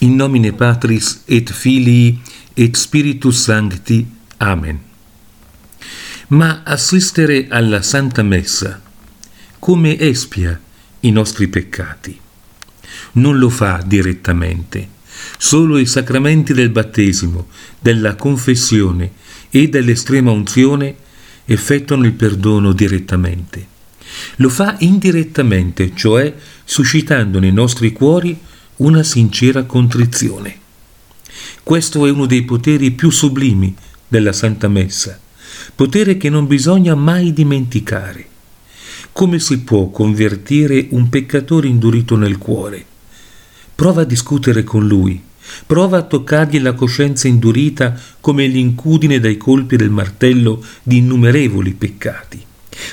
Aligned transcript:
In 0.00 0.14
nomine 0.14 0.52
Patris 0.52 1.22
et 1.26 1.50
Filii 1.50 2.20
et 2.54 2.76
Spiritus 2.76 3.42
Sancti. 3.42 4.06
Amen. 4.36 4.78
Ma 6.28 6.62
assistere 6.62 7.48
alla 7.48 7.82
Santa 7.82 8.22
Messa 8.22 8.80
come 9.58 9.98
espia 9.98 10.60
i 11.00 11.10
nostri 11.10 11.48
peccati. 11.48 12.16
Non 13.14 13.38
lo 13.38 13.48
fa 13.48 13.82
direttamente. 13.84 14.88
Solo 15.36 15.78
i 15.78 15.86
sacramenti 15.86 16.52
del 16.52 16.70
battesimo, 16.70 17.48
della 17.80 18.14
confessione 18.14 19.10
e 19.50 19.68
dell'estrema 19.68 20.30
unzione 20.30 20.94
effettuano 21.44 22.04
il 22.04 22.12
perdono 22.12 22.70
direttamente. 22.70 23.66
Lo 24.36 24.48
fa 24.48 24.76
indirettamente, 24.78 25.90
cioè 25.96 26.32
suscitando 26.64 27.40
nei 27.40 27.52
nostri 27.52 27.90
cuori 27.90 28.46
una 28.78 29.02
sincera 29.02 29.64
contrizione. 29.64 30.56
Questo 31.62 32.06
è 32.06 32.10
uno 32.10 32.26
dei 32.26 32.42
poteri 32.42 32.92
più 32.92 33.10
sublimi 33.10 33.74
della 34.06 34.32
Santa 34.32 34.68
Messa, 34.68 35.18
potere 35.74 36.16
che 36.16 36.30
non 36.30 36.46
bisogna 36.46 36.94
mai 36.94 37.32
dimenticare. 37.32 38.26
Come 39.10 39.40
si 39.40 39.60
può 39.60 39.90
convertire 39.90 40.86
un 40.90 41.08
peccatore 41.08 41.66
indurito 41.66 42.16
nel 42.16 42.38
cuore? 42.38 42.84
Prova 43.74 44.02
a 44.02 44.04
discutere 44.04 44.62
con 44.62 44.86
lui, 44.86 45.20
prova 45.66 45.98
a 45.98 46.02
toccargli 46.02 46.60
la 46.60 46.74
coscienza 46.74 47.26
indurita 47.26 47.98
come 48.20 48.46
l'incudine 48.46 49.18
dai 49.18 49.36
colpi 49.36 49.76
del 49.76 49.90
martello 49.90 50.64
di 50.84 50.98
innumerevoli 50.98 51.72
peccati. 51.72 52.44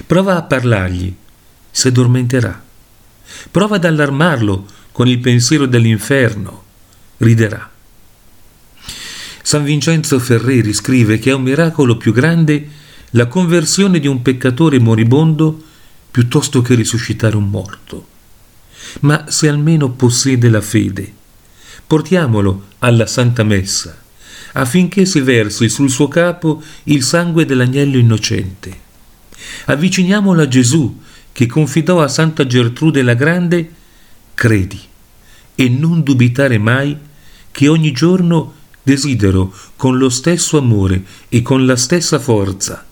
Prova 0.08 0.36
a 0.36 0.42
parlargli, 0.42 1.14
si 1.70 1.88
addormenterà. 1.90 2.64
Prova 3.52 3.76
ad 3.76 3.86
allarmarlo 3.86 4.66
con 4.96 5.10
il 5.10 5.20
pensiero 5.20 5.66
dell'inferno, 5.66 6.64
riderà. 7.18 7.70
San 9.42 9.66
Vincenzo 9.66 10.18
Ferreri 10.20 10.72
scrive 10.72 11.20
che 11.20 11.32
è 11.32 11.34
un 11.34 11.42
miracolo 11.42 11.98
più 11.98 12.14
grande 12.14 12.66
la 13.10 13.28
conversione 13.28 14.00
di 14.00 14.08
un 14.08 14.22
peccatore 14.22 14.80
moribondo 14.80 15.62
piuttosto 16.10 16.62
che 16.62 16.76
risuscitare 16.76 17.36
un 17.36 17.50
morto. 17.50 18.08
Ma 19.02 19.26
se 19.28 19.50
almeno 19.50 19.92
possiede 19.92 20.48
la 20.48 20.62
fede, 20.62 21.12
portiamolo 21.86 22.68
alla 22.80 23.06
Santa 23.06 23.44
Messa, 23.44 24.02
affinché 24.54 25.06
si 25.06 25.20
versi 25.20 25.68
sul 25.68 25.90
suo 25.90 26.08
capo 26.08 26.64
il 26.84 27.04
sangue 27.04 27.46
dell'agnello 27.46 27.98
innocente. 27.98 28.80
Avviciniamolo 29.66 30.42
a 30.42 30.48
Gesù, 30.48 31.02
che 31.34 31.48
confidò 31.48 32.02
a 32.02 32.08
Santa 32.08 32.48
Gertrude 32.48 33.02
la 33.02 33.14
Grande 33.14 33.75
credi 34.36 34.80
e 35.56 35.70
non 35.70 36.04
dubitare 36.04 36.60
mai 36.60 36.96
che 37.50 37.68
ogni 37.68 37.92
giorno 37.92 38.54
desidero 38.84 39.52
con 39.76 39.98
lo 39.98 40.10
stesso 40.10 40.58
amore 40.60 41.04
e 41.30 41.42
con 41.42 41.66
la 41.66 41.76
stessa 41.76 42.20
forza 42.20 42.86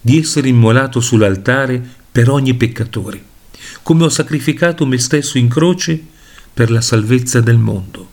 di 0.00 0.18
essere 0.18 0.48
immolato 0.48 1.00
sull'altare 1.00 1.80
per 2.10 2.30
ogni 2.30 2.54
peccatore, 2.54 3.22
come 3.82 4.04
ho 4.04 4.08
sacrificato 4.08 4.86
me 4.86 4.98
stesso 4.98 5.38
in 5.38 5.48
croce 5.48 6.02
per 6.52 6.70
la 6.70 6.80
salvezza 6.80 7.40
del 7.40 7.58
mondo. 7.58 8.08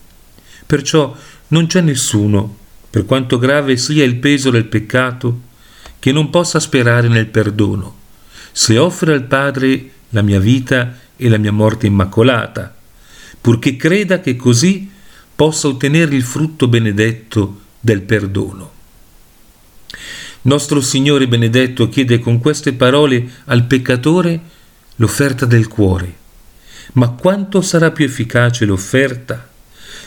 Perciò 0.65 1.15
non 1.47 1.65
c'è 1.67 1.81
nessuno, 1.81 2.57
per 2.89 3.05
quanto 3.05 3.39
grave 3.39 3.77
sia 3.77 4.03
il 4.03 4.17
peso 4.17 4.51
del 4.51 4.65
peccato, 4.65 5.41
che 5.97 6.11
non 6.11 6.29
possa 6.29 6.59
sperare 6.59 7.07
nel 7.07 7.27
perdono, 7.27 7.95
se 8.51 8.77
offre 8.77 9.13
al 9.13 9.23
Padre 9.23 9.91
la 10.09 10.21
mia 10.21 10.39
vita 10.39 10.95
e 11.17 11.29
la 11.29 11.37
mia 11.37 11.51
morte 11.51 11.87
immacolata, 11.87 12.75
purché 13.39 13.75
creda 13.75 14.19
che 14.19 14.35
così 14.35 14.89
possa 15.35 15.67
ottenere 15.67 16.15
il 16.15 16.23
frutto 16.23 16.67
benedetto 16.67 17.61
del 17.79 18.01
perdono. 18.01 18.71
Nostro 20.43 20.79
Signore 20.81 21.27
benedetto 21.27 21.89
chiede 21.89 22.19
con 22.19 22.39
queste 22.39 22.73
parole 22.73 23.27
al 23.45 23.65
peccatore 23.65 24.39
l'offerta 24.97 25.45
del 25.45 25.67
cuore. 25.67 26.23
Ma 26.93 27.09
quanto 27.09 27.61
sarà 27.61 27.91
più 27.91 28.05
efficace 28.05 28.65
l'offerta 28.65 29.49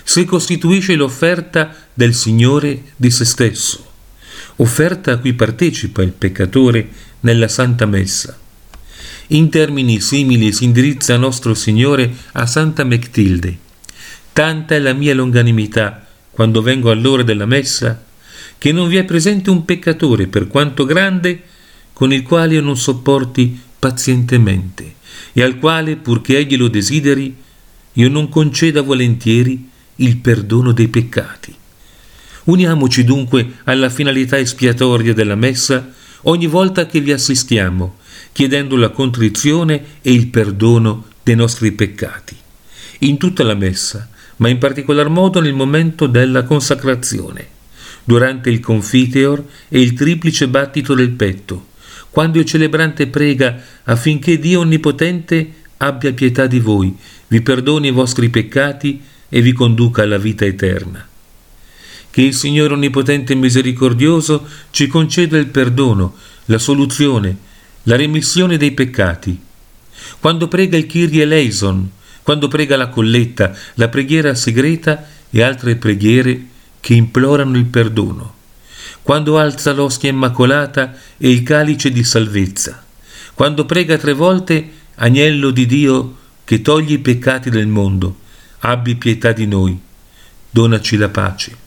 se 0.08 0.24
costituisce 0.24 0.94
l'offerta 0.94 1.74
del 1.92 2.14
Signore 2.14 2.82
di 2.96 3.10
se 3.10 3.26
stesso, 3.26 3.92
offerta 4.56 5.12
a 5.12 5.16
cui 5.18 5.34
partecipa 5.34 6.02
il 6.02 6.12
peccatore 6.12 6.88
nella 7.20 7.46
Santa 7.46 7.84
Messa. 7.84 8.38
In 9.30 9.50
termini 9.50 10.00
simili 10.00 10.54
si 10.54 10.64
indirizza 10.64 11.18
nostro 11.18 11.52
Signore 11.52 12.10
a 12.32 12.46
Santa 12.46 12.82
Mechtilde. 12.82 13.58
Tanta 14.32 14.74
è 14.74 14.78
la 14.78 14.94
mia 14.94 15.14
longanimità 15.14 16.06
quando 16.30 16.62
vengo 16.62 16.90
all'ora 16.90 17.22
della 17.22 17.44
messa, 17.44 18.04
che 18.56 18.72
non 18.72 18.88
vi 18.88 18.96
è 18.96 19.04
presente 19.04 19.50
un 19.50 19.66
peccatore, 19.66 20.28
per 20.28 20.46
quanto 20.46 20.86
grande, 20.86 21.42
con 21.92 22.10
il 22.10 22.22
quale 22.22 22.54
io 22.54 22.62
non 22.62 22.78
sopporti 22.78 23.60
pazientemente, 23.78 24.94
e 25.34 25.42
al 25.42 25.58
quale, 25.58 25.96
purché 25.96 26.38
egli 26.38 26.56
lo 26.56 26.68
desideri, 26.68 27.36
io 27.92 28.08
non 28.08 28.30
conceda 28.30 28.80
volentieri 28.80 29.68
il 29.96 30.16
perdono 30.16 30.72
dei 30.72 30.88
peccati. 30.88 31.54
Uniamoci 32.44 33.04
dunque 33.04 33.56
alla 33.64 33.90
finalità 33.90 34.38
espiatoria 34.38 35.12
della 35.12 35.34
messa 35.34 35.92
ogni 36.28 36.46
volta 36.46 36.86
che 36.86 37.00
vi 37.00 37.12
assistiamo, 37.12 37.96
chiedendo 38.32 38.76
la 38.76 38.90
contrizione 38.90 39.82
e 40.02 40.12
il 40.12 40.28
perdono 40.28 41.06
dei 41.22 41.34
nostri 41.34 41.72
peccati. 41.72 42.36
In 43.00 43.16
tutta 43.16 43.42
la 43.44 43.54
messa, 43.54 44.08
ma 44.36 44.48
in 44.48 44.58
particolar 44.58 45.08
modo 45.08 45.40
nel 45.40 45.54
momento 45.54 46.06
della 46.06 46.44
consacrazione, 46.44 47.56
durante 48.04 48.50
il 48.50 48.60
confiteor 48.60 49.42
e 49.68 49.80
il 49.80 49.94
triplice 49.94 50.48
battito 50.48 50.94
del 50.94 51.10
petto, 51.10 51.66
quando 52.10 52.38
il 52.38 52.44
celebrante 52.44 53.06
prega 53.06 53.60
affinché 53.84 54.38
Dio 54.38 54.60
Onnipotente 54.60 55.52
abbia 55.78 56.12
pietà 56.12 56.46
di 56.46 56.58
voi, 56.58 56.94
vi 57.28 57.40
perdoni 57.40 57.88
i 57.88 57.92
vostri 57.92 58.28
peccati 58.28 59.00
e 59.28 59.40
vi 59.40 59.52
conduca 59.52 60.02
alla 60.02 60.18
vita 60.18 60.44
eterna. 60.44 61.07
Che 62.18 62.24
il 62.24 62.34
Signore 62.34 62.74
Onnipotente 62.74 63.34
e 63.34 63.36
Misericordioso 63.36 64.44
ci 64.70 64.88
conceda 64.88 65.38
il 65.38 65.46
perdono, 65.46 66.16
la 66.46 66.58
soluzione, 66.58 67.36
la 67.84 67.94
remissione 67.94 68.56
dei 68.56 68.72
peccati. 68.72 69.40
Quando 70.18 70.48
prega 70.48 70.76
il 70.76 70.86
Kyrie 70.86 71.22
eleison, 71.22 71.88
quando 72.24 72.48
prega 72.48 72.76
la 72.76 72.88
colletta, 72.88 73.56
la 73.74 73.86
preghiera 73.86 74.34
segreta 74.34 75.06
e 75.30 75.42
altre 75.42 75.76
preghiere 75.76 76.44
che 76.80 76.94
implorano 76.94 77.56
il 77.56 77.66
perdono. 77.66 78.34
Quando 79.02 79.38
alza 79.38 79.72
l'ostia 79.72 80.10
immacolata 80.10 80.94
e 81.18 81.30
il 81.30 81.44
calice 81.44 81.92
di 81.92 82.02
salvezza. 82.02 82.84
Quando 83.32 83.64
prega 83.64 83.96
tre 83.96 84.12
volte, 84.12 84.68
agnello 84.96 85.52
di 85.52 85.66
Dio 85.66 86.16
che 86.42 86.62
togli 86.62 86.94
i 86.94 86.98
peccati 86.98 87.48
del 87.48 87.68
mondo, 87.68 88.16
abbi 88.58 88.96
pietà 88.96 89.30
di 89.30 89.46
noi, 89.46 89.78
donaci 90.50 90.96
la 90.96 91.10
pace. 91.10 91.66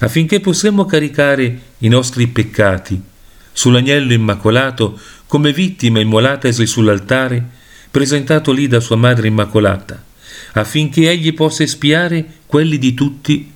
Affinché 0.00 0.40
possiamo 0.40 0.84
caricare 0.84 1.60
i 1.78 1.88
nostri 1.88 2.26
peccati 2.26 3.00
sull'agnello 3.50 4.12
immacolato 4.12 5.00
come 5.26 5.54
vittima 5.54 6.00
immolatasi 6.00 6.66
sull'altare 6.66 7.42
presentato 7.90 8.52
lì 8.52 8.68
da 8.68 8.80
sua 8.80 8.96
madre 8.96 9.28
immacolata, 9.28 10.04
affinché 10.52 11.08
egli 11.08 11.32
possa 11.32 11.62
espiare 11.62 12.26
quelli 12.44 12.76
di 12.76 12.92
tutti 12.92 13.50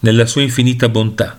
nella 0.00 0.26
sua 0.26 0.42
infinita 0.42 0.88
bontà. 0.88 1.38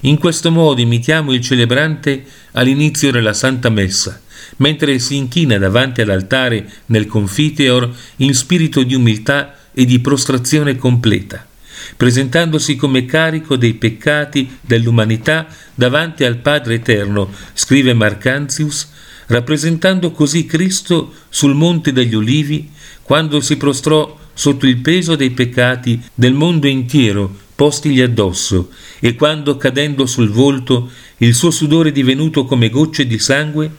In 0.00 0.18
questo 0.18 0.50
modo 0.50 0.80
imitiamo 0.80 1.34
il 1.34 1.42
celebrante 1.42 2.24
all'inizio 2.52 3.12
della 3.12 3.34
Santa 3.34 3.68
Messa, 3.68 4.18
mentre 4.56 4.98
si 4.98 5.16
inchina 5.16 5.58
davanti 5.58 6.00
all'altare 6.00 6.66
nel 6.86 7.06
confiteor 7.06 7.94
in 8.16 8.34
spirito 8.34 8.82
di 8.82 8.94
umiltà 8.94 9.54
e 9.74 9.84
di 9.84 9.98
prostrazione 9.98 10.76
completa 10.76 11.46
presentandosi 11.96 12.76
come 12.76 13.04
carico 13.04 13.56
dei 13.56 13.74
peccati 13.74 14.58
dell'umanità 14.60 15.46
davanti 15.74 16.24
al 16.24 16.38
Padre 16.38 16.74
Eterno, 16.74 17.30
scrive 17.52 17.94
Marcanzius, 17.94 18.90
rappresentando 19.26 20.10
così 20.12 20.46
Cristo 20.46 21.12
sul 21.28 21.54
Monte 21.54 21.92
degli 21.92 22.14
Ulivi, 22.14 22.70
quando 23.02 23.40
si 23.40 23.56
prostrò 23.56 24.18
sotto 24.34 24.66
il 24.66 24.78
peso 24.78 25.16
dei 25.16 25.30
peccati 25.30 26.00
del 26.14 26.34
mondo 26.34 26.66
intero 26.66 27.40
postigli 27.54 28.00
addosso, 28.00 28.70
e 28.98 29.14
quando 29.14 29.56
cadendo 29.56 30.06
sul 30.06 30.30
volto 30.30 30.90
il 31.18 31.34
suo 31.34 31.50
sudore 31.50 31.92
divenuto 31.92 32.44
come 32.44 32.70
gocce 32.70 33.06
di 33.06 33.18
sangue, 33.18 33.70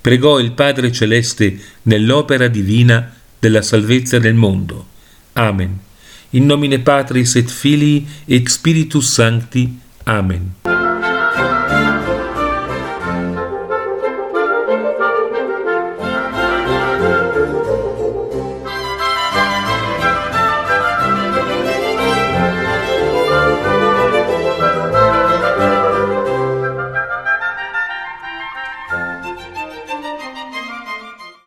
pregò 0.00 0.38
il 0.38 0.52
Padre 0.52 0.92
Celeste 0.92 1.58
nell'opera 1.82 2.48
divina 2.48 3.12
della 3.38 3.62
salvezza 3.62 4.18
del 4.18 4.34
mondo. 4.34 4.86
Amen 5.32 5.90
in 6.32 6.46
nomine 6.46 6.78
Patris 6.78 7.36
et 7.36 7.50
Filii 7.50 8.06
et 8.28 8.48
Spiritus 8.48 9.14
Sancti. 9.14 9.68
Amen. 10.06 10.81